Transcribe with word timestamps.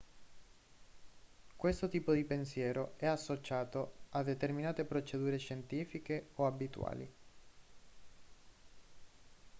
questo 1.55 1.87
tipo 1.87 2.11
di 2.11 2.23
pensiero 2.25 2.93
è 2.95 3.05
associato 3.05 3.97
a 4.09 4.23
determinate 4.23 4.83
procedure 4.83 5.37
scientifiche 5.37 6.29
o 6.37 6.47
abituali 6.47 7.13